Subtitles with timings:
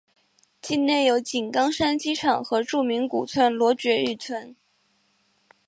[0.63, 4.55] 境内有井冈山机场和著名古村落爵誉村。